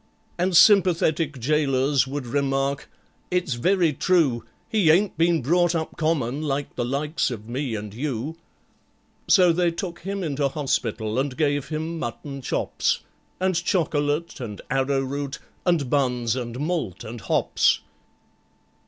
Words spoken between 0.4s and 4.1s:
sympathetic gaolers would remark, "It's very